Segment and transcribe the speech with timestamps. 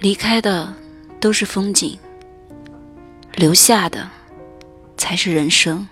[0.00, 0.72] 离开的
[1.18, 1.98] 都是风景，
[3.34, 4.08] 留下的
[4.96, 5.86] 才是人生。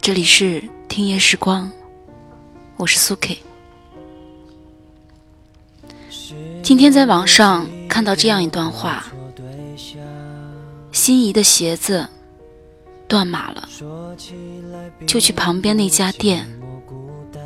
[0.00, 1.68] 这里是听夜时光，
[2.76, 3.38] 我是苏 K。
[6.62, 9.06] 今天在网上看到这样一段话：
[10.92, 12.08] 心仪的鞋子
[13.08, 13.68] 断码了，
[15.08, 16.46] 就去旁边那家店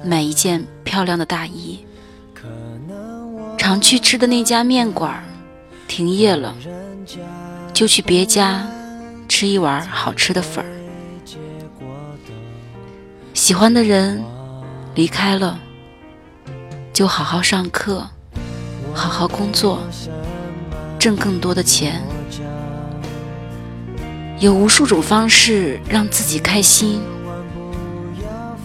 [0.05, 1.83] 买一件漂亮的大衣。
[3.61, 5.23] 常去吃的那家面馆
[5.87, 6.57] 停业了，
[7.75, 8.67] 就去别家
[9.29, 10.71] 吃一碗好吃的粉儿。
[13.35, 14.25] 喜欢的人
[14.95, 15.61] 离开了，
[16.91, 18.09] 就好好上课，
[18.95, 19.81] 好好工作，
[20.99, 22.01] 挣更多的钱。
[24.39, 27.03] 有无数种方式让自己开心，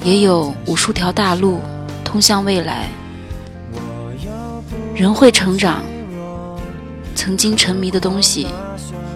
[0.06, 1.60] 也有无数条大路
[2.02, 2.88] 通向未来。
[4.96, 5.84] 人会成长，
[7.14, 8.48] 曾经沉迷的东西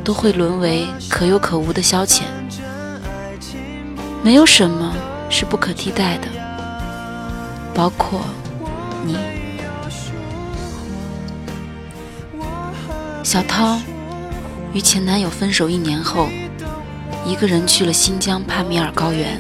[0.03, 2.23] 都会沦为可有可无的消遣。
[4.21, 4.93] 没有什么
[5.29, 6.27] 是不可替代的，
[7.73, 8.19] 包括
[9.05, 9.15] 你。
[13.23, 13.79] 小涛
[14.73, 16.27] 与前男友分手一年后，
[17.25, 19.39] 一个人去了新疆帕米尔高原、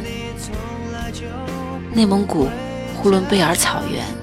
[1.93, 2.47] 内蒙古
[2.95, 4.18] 呼伦贝尔草原。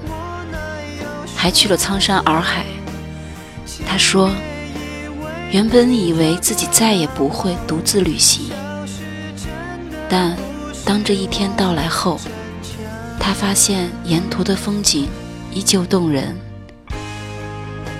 [1.37, 2.65] 还去了苍山洱海。
[3.87, 4.31] 他说
[5.53, 8.49] ：“原本以为自己再也不会独自旅行，
[10.09, 10.35] 但
[10.83, 12.19] 当这一天到来后，
[13.19, 15.07] 他发现沿途的风景
[15.53, 16.35] 依旧动人。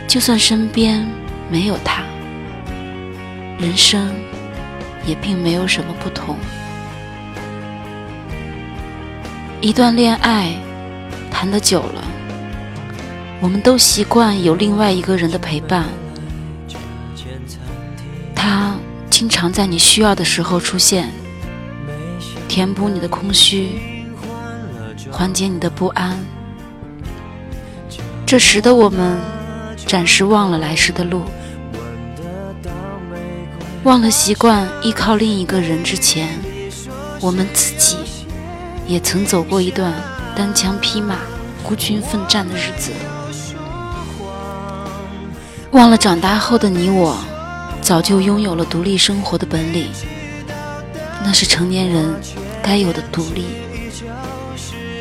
[0.07, 1.07] 就算身边
[1.49, 2.01] 没有他，
[3.59, 4.11] 人生
[5.05, 6.35] 也并没有什么不同。
[9.61, 10.53] 一段恋爱
[11.29, 12.03] 谈得久了。”
[13.39, 15.85] 我们都习惯有另外一个人的陪伴，
[18.35, 18.75] 他
[19.09, 21.11] 经常在你需要的时候出现，
[22.47, 23.79] 填补你的空虚，
[25.11, 26.17] 缓解你的不安。
[28.25, 29.17] 这时的我们
[29.85, 31.23] 暂时忘了来时的路，
[33.83, 36.27] 忘了习惯依靠另一个人之前，
[37.21, 37.97] 我们自己
[38.87, 39.93] 也曾走过一段
[40.35, 41.19] 单枪匹马、
[41.63, 42.91] 孤军奋战的日子。
[45.71, 47.17] 忘了长大后的你我，
[47.81, 49.89] 早就拥有了独立生活的本领。
[51.23, 52.15] 那是成年人
[52.63, 53.45] 该有的独立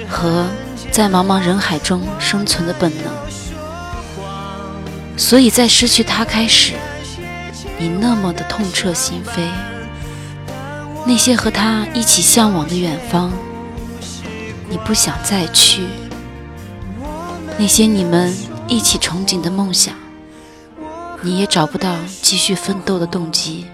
[0.08, 0.46] 和
[0.90, 3.04] 在茫茫人海中生存的本能。
[5.16, 6.72] 所以在失去他开始，
[7.78, 9.42] 你那么的痛彻心扉。
[11.06, 13.32] 那些和他一起向往的远方，
[14.68, 15.84] 你不想再去。
[17.56, 19.94] 那些你们一起憧憬的梦想。
[21.22, 23.66] 你也找不到继续奋斗的动机，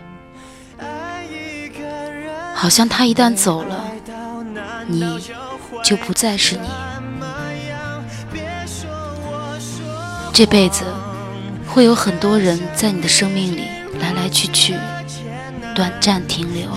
[2.55, 3.85] 好像他一旦走了，
[4.87, 5.21] 你
[5.85, 6.69] 就不再是你。
[10.33, 10.85] 这辈子
[11.69, 13.69] 会有很多人在你的生命里
[14.01, 14.75] 来来去去，
[15.75, 16.71] 短暂停留。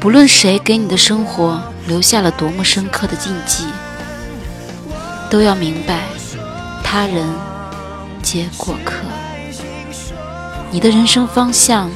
[0.00, 3.64] 不论谁给你的生活留下了多么深刻的印记，
[5.30, 6.00] 都要明白，
[6.82, 7.53] 他人。
[8.34, 8.96] 些过客，
[10.72, 11.88] 你的人生方向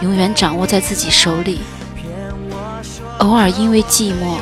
[0.00, 1.60] 永远掌握在自己手里。
[3.18, 4.38] 偶尔因为寂寞，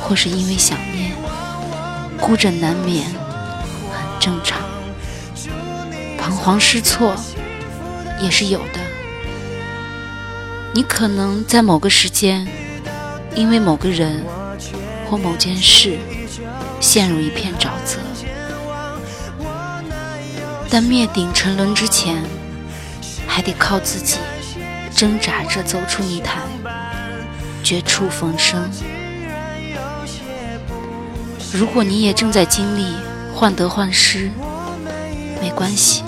[0.00, 1.12] 或是因为想念，
[2.18, 3.04] 孤枕难眠，
[3.92, 4.58] 很正常。
[6.16, 7.14] 彷徨失措
[8.18, 8.80] 也是有的。
[10.72, 12.48] 你可能在某个时间，
[13.34, 14.24] 因为某个人
[15.10, 15.98] 或某件事，
[16.80, 17.98] 陷入一片沼泽。
[20.70, 22.22] 但灭顶沉沦之前，
[23.26, 24.18] 还得靠自己
[24.94, 26.42] 挣扎着走出泥潭，
[27.62, 28.68] 绝处逢生。
[31.52, 32.94] 如果你也正在经历
[33.34, 34.30] 患得患失，
[35.40, 36.02] 没关系，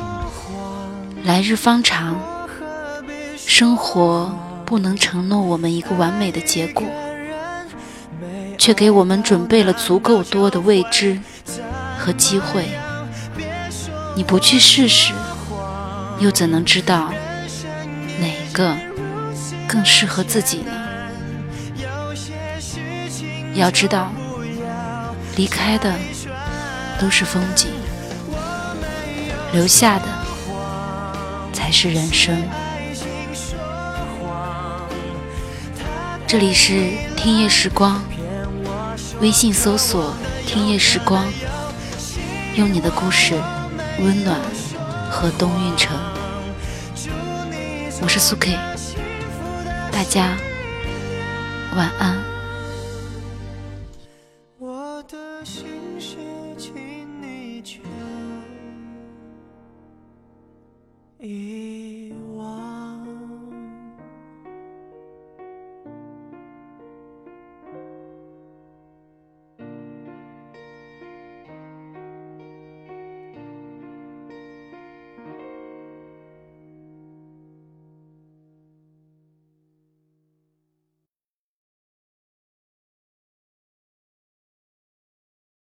[1.24, 2.16] 来日方长。
[3.36, 6.84] 生活不能承诺我们一个完美的结果，
[8.58, 11.18] 却给我们准备了足够多的未知
[11.98, 12.68] 和机会。
[14.18, 15.12] 你不去试试，
[16.18, 17.12] 又怎能知道
[18.18, 18.76] 哪个
[19.68, 20.72] 更适合自己呢？
[23.54, 24.10] 要知道，
[25.36, 25.94] 离开的
[27.00, 27.70] 都是风景，
[29.52, 30.06] 留下的
[31.52, 32.42] 才是人生。
[36.26, 38.02] 这里是听夜时光，
[39.20, 40.12] 微信搜索
[40.44, 41.24] “听夜时光”，
[42.58, 43.40] 用你的故事。
[44.00, 44.40] 温暖
[45.10, 45.96] 和冬运城。
[48.00, 48.56] 我是苏 K，
[49.90, 50.36] 大家
[51.76, 52.16] 晚安。
[54.58, 55.66] 我的星
[55.98, 56.18] 星